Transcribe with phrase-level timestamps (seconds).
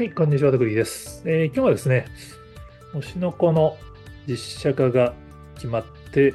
[0.00, 2.06] はい、こんにちは、徳井です、えー、今日はですね、
[2.94, 3.76] 推しの子の
[4.26, 5.12] 実写化が
[5.56, 6.32] 決まって、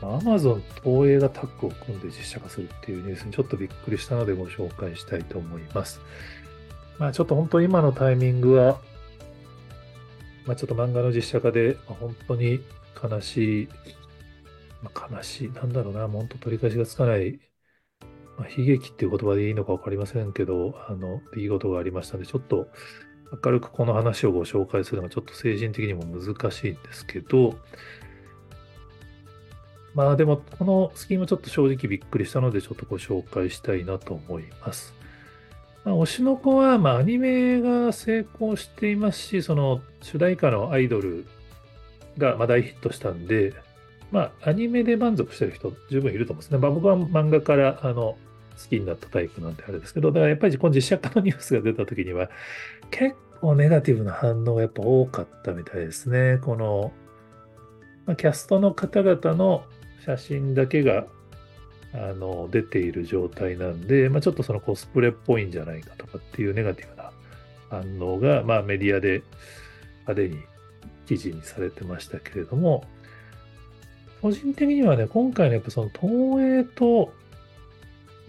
[0.00, 6.00] Amazon 東映がタッグを組んで実写化するっていうニュースにちょっとびっくりしたのでご紹介したいと思います。
[7.00, 8.78] まあちょっと本当今のタイミングは、
[10.46, 12.60] まあちょっと漫画の実写化で、まあ、本当に
[13.02, 13.68] 悲しい、
[14.84, 17.40] まあ、悲しい、なんだろうな、本当取り返しがつかない
[18.36, 22.68] まあ、悲劇っていう言葉でいいのか分かりませんけど、あの、出来事がありましたので、ちょっと
[23.44, 27.56] 明るくこの話をご紹介するのがちょっと精神的にも難しいんですけど、
[29.94, 34.92] まあでも、このスキームちょっと正直びっくりしたので、ちょっとご紹介したいなと思います。
[35.84, 41.26] まあ、推しの子は、まあ、アニメが成功していますし、その主題歌のアイドル
[42.18, 43.54] がま大ヒットしたんで、
[44.10, 46.58] まあ、アニメで満足してる人、十分いると思うんですね。
[46.58, 48.16] まあ、僕は漫画からあの
[48.62, 52.30] 好きになったタイプなんであれですけど、だからやっぱりこの実写化のニュースが出た時には、
[52.90, 56.38] 結構ネガティブな反応がやっぱ多かったみたいですね。
[56.42, 56.92] この、
[58.06, 59.64] ま、キャストの方々の
[60.04, 61.06] 写真だけが
[61.92, 67.10] あの出ている状態なんで、まあ、ちょっとそのコスプレっぽいんじゃないかとかっていうネガティブな
[67.70, 69.22] 反応が、まあ、メディアで
[70.06, 70.42] 派手に
[71.06, 72.84] 記事にされてましたけれども、
[74.22, 77.12] 個人的にはね、今回のやっぱその東映と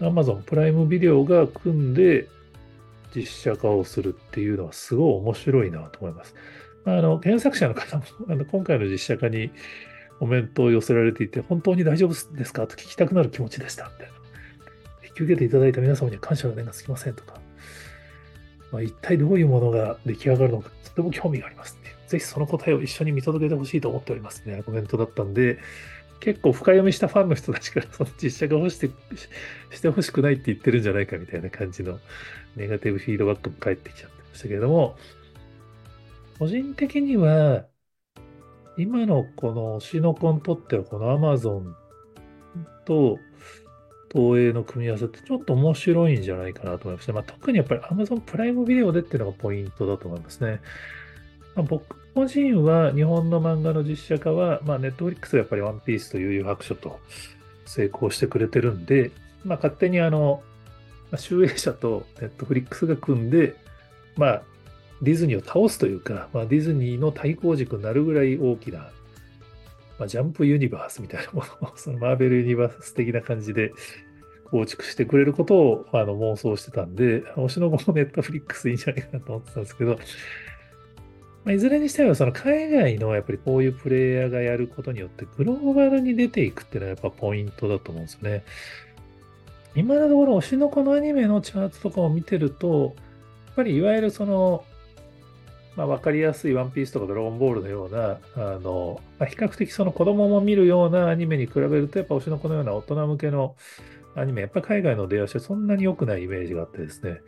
[0.00, 2.28] Amazon プライムビデオが組んで
[3.14, 6.34] 実写化をするっていうのはすごい面白いなと思います。
[6.84, 9.50] あの、原作者の方も あの今回の実写化に
[10.18, 14.12] コメントを寄せられていて、本当に大丈夫ですかと聞きたくなる気持ちでしたみたいな。
[15.08, 17.40] 引き受けていただいた皆様には感謝の念がつきませんとか、
[18.70, 25.58] まあ、一体どういうものが出来上がるのか、とても興味がありますぜひその答えを一緒に見届けてほしいと思っておりますね、コメントだったんで、
[26.20, 28.90] 結構深読みしたファンの人たちからその実写が欲して
[29.70, 32.00] してほしくないって言ってるんじゃないかみたいな感じの
[32.56, 34.96] ネガティブフィードバックも返ってきちゃってましたけれども、
[36.38, 37.66] 個人的には、
[38.78, 41.72] 今のこの推しの子にとってはこの Amazon
[42.84, 43.18] と
[44.12, 47.14] 東映の組み合わせってちょっと面白いんじゃないかなと思いますね。
[47.14, 50.60] まあ、特にやっぱり Amazon プライムビデオでっていうのがポイントだと思いますね。
[51.56, 57.00] まあ、僕個人は日本の漫画の実写化は、まあ、ネットフリックスがやっぱりワンピースという白書と
[57.64, 59.10] 成功してくれてるんで、
[59.44, 60.42] まあ、勝手にあの、
[61.10, 63.56] まあ、集英社とネットフリックスが組んで、
[64.16, 64.42] まあ、
[65.02, 68.90] ディズニーを倒すというか、まあ、ディズニーの対抗軸になるぐらい大きな、
[69.98, 73.72] まあ、ジャンプユニバースみたいなものを、 そのマーベルユニバース的な感じで
[74.50, 79.98] 構築してくれることをあの妄想してたんで、推しの子もネットフリックスいいんじゃないかなと思ってたんですけど、
[81.46, 88.44] まあ、いずれにしてもその海外のやっぱりこういうプレイヤーがやることによってグローバルに出ていくっていうのはやっぱポイントだと思うんですよね。
[89.76, 92.96] 今のところ推しの子のアニメのチャートとかを見てると、
[93.46, 94.64] やっぱりいわゆるその、
[95.76, 103.54] まあ、分かりやすいワンピースとかドラゴンボールのような、あの、まあ、比較的その子供も見るようなアニメに比べると、やっぱ推しの子のような大人向けの
[104.16, 107.20] アニメ、やっぱ海外の出足はそんなに良くないイメージがあってですね。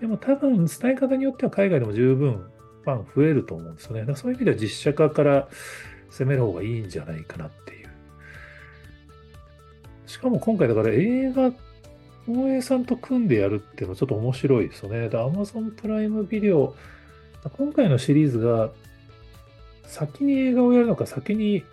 [0.00, 2.46] でも多分伝え方によっては海外でも十分
[2.84, 4.00] ファン増えると思うんですよね。
[4.00, 5.48] だからそういう意味では実写化から
[6.10, 7.88] 攻める方がいいんじゃないかなっていう。
[10.06, 11.52] しかも今回だから映画、
[12.26, 15.08] 東映さんと組んでやるっていうのはちょっと面白いですよね。
[15.08, 16.74] で、Amazon プライムビデオ、
[17.56, 18.70] 今回のシリーズが
[19.84, 21.64] 先に映画をやるのか、先に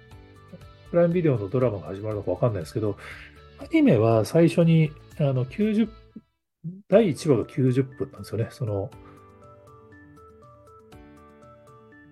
[0.89, 2.97] プライムビデオのドラマが始まるのかわかんないですけど、
[3.59, 5.89] アニメは最初にあの90、
[6.87, 8.47] 第1話が90分なんですよね。
[8.51, 8.89] その、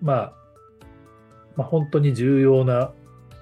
[0.00, 0.32] まあ、
[1.56, 2.92] まあ、本当に重要な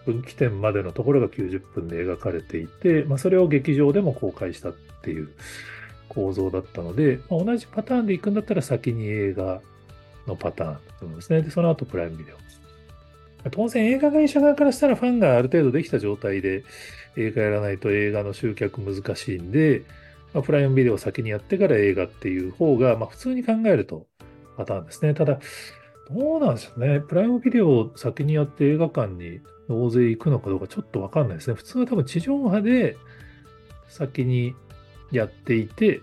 [0.06, 5.28] 分岐点までのところが90分で描かれていて、まあ、それを劇場でも公開したっていう
[6.09, 9.61] 構造だったので、まあ、同じパターンで行くんだったら先に映画
[10.27, 11.43] のパターンだと思うんですね。
[11.43, 12.37] で、その後プライムビデオ。
[13.50, 16.65] 当然映画会社側からしたらファンがある程度できた状態で
[17.16, 19.83] 映画やらないと映画の集客難しいんで、
[20.34, 24.07] まあ、プライムビデオを先にやってから映画っていう方が、まあ、普通に考えると
[24.57, 25.15] パターンですね。
[25.15, 25.39] ただ、
[26.11, 27.01] どうなんでしょうね。
[27.01, 31.55] プライムビデオを先にやって映画館に大勢行くのかどうかちょっとわかんないですね。
[31.55, 32.97] 普通は多分地上波で
[33.89, 34.55] 先に
[35.11, 36.01] やっていて、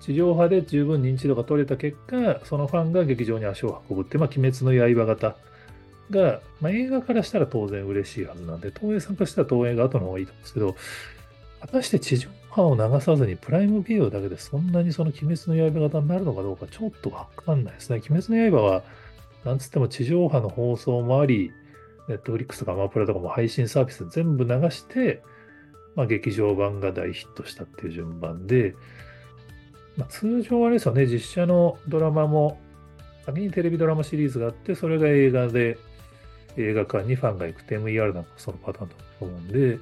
[0.00, 5.36] 地上波で十分認知度が取れた結果、そのファンが劇場に足を運ぶって、まあ、鬼滅の刃型
[6.10, 10.74] が、まあ、映画からしたら当然嬉しいはずなんで、東映さんからしたら東映が後の方がいいと思うんですけど、
[11.60, 17.96] 果たして地上波を流さずにプライムビデオだけでそんなにその鬼滅の刃型になるのかどうかちょっとわかんないですね。
[17.96, 18.82] 鬼滅の刃は
[19.44, 21.52] なんつっても地上波の放送もあり、
[22.08, 25.22] ネットフリックスとかアマプラとかも配信サービス全部流して、
[25.94, 28.74] まあ、劇場版が大ヒットしたっていう順番で、
[29.96, 32.58] まあ、通常はあれですよね、実写のドラマも、
[33.24, 35.78] 先にテレビドラマシリーズがあって、それが映画で、
[36.56, 39.78] 映画館にファンが行く TMER なんかそのパターンだと思うんで、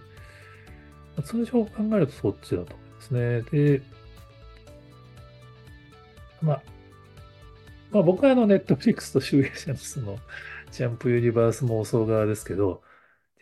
[1.17, 3.43] まあ、通常考えるとそっちだと思いますね。
[3.43, 3.82] で、
[6.41, 6.62] まあ、
[7.93, 10.19] まあ、僕はあの、ネットフリックスと集英社のその、
[10.71, 12.83] ジャンプユニバース妄想側ですけど、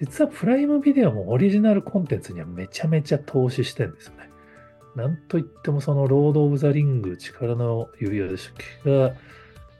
[0.00, 4.30] 実はプライムビデオもオリジナルコンテンツにはめちゃめちゃ投資してるんですよね。
[4.96, 8.90] なんといってもそのロード・オブ・ザ・リング力の指輪でしたっけ？
[8.90, 9.14] が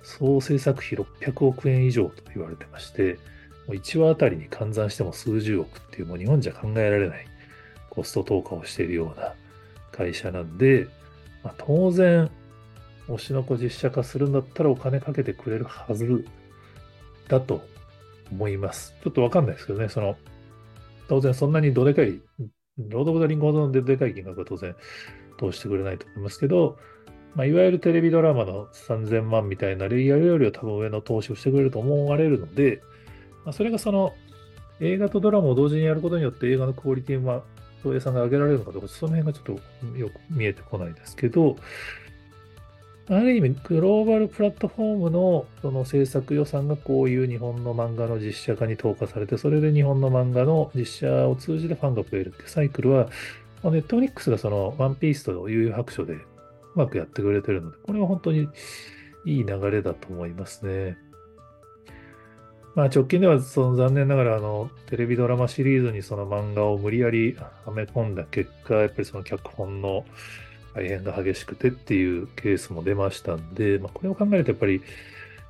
[0.03, 3.15] 総制作費600億円以上と言われてまして、
[3.67, 7.27] もう1話あたりに換算しても数十億っていうもう日本じゃ考えられない
[7.89, 9.35] コスト投下をしているような
[9.91, 10.87] 会社なんで、
[11.43, 12.31] まあ、当然、
[13.11, 16.25] 推しの子実写化するんだったらお金かけてくれるはず
[17.29, 17.63] だと
[18.31, 18.95] 思います。
[19.03, 20.17] ちょっとわかんないですけどね、その、
[21.09, 22.21] 当然そんなにどでかい
[22.79, 24.75] ロード・オブ・ザ・リングほどのでかい金額は当然
[25.39, 26.79] 通してくれないと思いますけど、
[27.35, 32.83] まあ、いわゆるテレビドラマの3000万みたいなレイヤルよりは多分上の投資をしてくれると思われるので、
[33.45, 34.13] まあ、それがその
[34.81, 37.43] 映画とドラマを同時にやることによって映画のクオリティは
[37.83, 39.57] 東映さんが上げられるのかどうか、その辺がちょっ
[39.93, 41.57] とよく見えてこないですけど、
[43.13, 53.09] ある意味、グローバルプラットフォームのその制作予算がこういう日本の漫画の実写化に投下されて、それで日本の漫画の実写を通じてファンが増えるっていうサイクルは、
[53.65, 56.21] ネットフリックスがそのワンピースと悠々白書でう
[56.77, 58.49] まくやってくれてるので、これは本当に
[59.27, 60.97] いい流れだと思いますね。
[62.77, 70.05] まあ直近ではその残念ながらあのテレビドラマシリーズにその漫画を無理やりはめ込んだ結果、やっぱりその脚本の
[70.75, 74.83] 大変が激しくてっていうケースも出ましたんで、まあ、これを考えるとやっぱり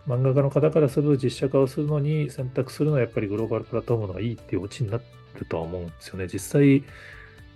[0.09, 5.05] 漫画家の方からする実写化をするのに選択するのはやっぱりグローバルプラットフォームのがいいっていうオチになる
[5.47, 6.27] とは思うんですよね。
[6.27, 6.83] 実際、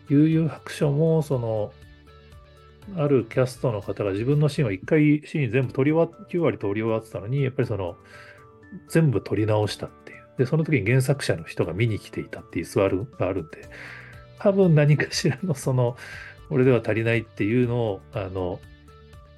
[0.09, 1.73] 悠々白書もその
[2.97, 7.97] あるキャストの方が自分のシーンを1回シーン全部撮り終わ9割撮り終わってたのに、やっぱりその
[8.89, 10.25] 全部撮り直したっていう。
[10.39, 13.69] で、その時に原作者の人が見に来ていたっていう座るがあるんで、
[14.39, 15.97] 多分何かしらのその
[16.49, 18.61] これでは足りないっていうのを、あの、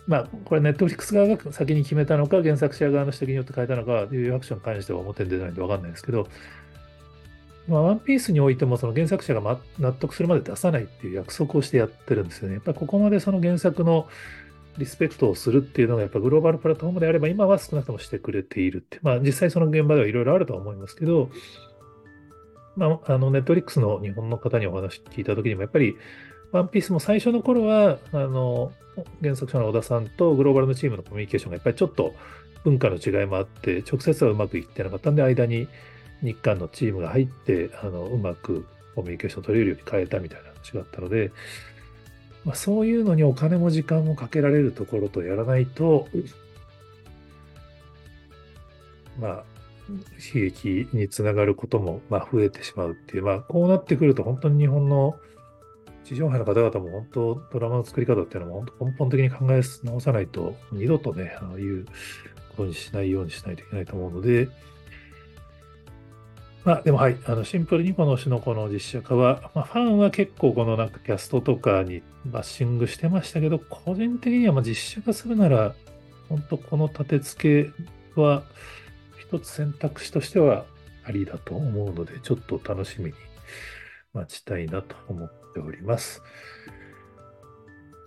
[0.06, 6.28] まあ、これ、ネットフリックス側が先に決めたのか、原作者側の指摘によって変えたのか、いうアクションに関しては表に出ないんで分かんないですけど、
[7.68, 12.54] まあ、ワンピースにおいても、その原作者が納得するまで出さないっていう約束をしてやってるんですよね。
[12.54, 14.08] やっぱここまでその原作の
[14.78, 19.00] リスペクトをするっていうのが、やっぱグローバルプラットフォームであれば、今は少なくともしてくれているって。
[19.02, 21.30] まあ、実際その現場ではいろいろあるとは思いますけど、
[22.76, 25.96] まあ、あの、ネットフリックスの日本の方にお話聞いたときにも、やっぱり、
[26.52, 28.72] ワンピースも最初の頃は、あの、
[29.22, 32.14] 原作者の小田さんとグローバルのチームのコミュニケーションがやっぱりちょっと
[32.64, 35.68] 文化の違いもあって、直接はうまくいってなかったんで、間に
[36.22, 41.30] 日韓のチームが入って、あの、うまくコミュニケーション取れるように変えたみたいな話があったので、
[42.44, 46.08] まあ、そういうのにお金も時間もかけられるところとやらないと、
[49.18, 49.44] まあ、
[50.34, 55.16] 悲劇につながることも、まあ、増えてしまうっていう、まあ、こうなってくると本当に日本の
[56.06, 61.84] 地上波の方々も本当、ドラマの作り方っていうのも本当根本的に考え直さないと、二度とね、ああいう
[62.50, 64.48] ことにしないようにしないといけないと思うので、
[66.64, 75.74] まあでもはい、あのシンプルにこの推しの子の実写化は、まあ、ファンは結構このなんかキャストとかにバッシングしてましたけど、個人的にはまあ実写化するなら、
[76.28, 77.72] 本当この立て付
[78.14, 78.44] けは
[79.18, 80.66] 一つ選択肢としては
[81.04, 83.12] ありだと思うので、ちょっと楽しみに
[84.12, 86.22] 待ちたいなと思ってっております。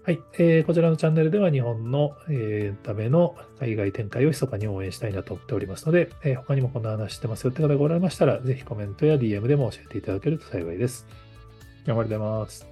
[0.03, 11.05] はい、えー、こちらのチャンネルでは日本の、えー、ための海外展開を密かに応援したいなと思っておりますので、えー、他にもこんな話してますよって方がおられましたら、ぜひコメントや DM でも教えていただけると幸いです。
[11.85, 12.68] 頑張ります。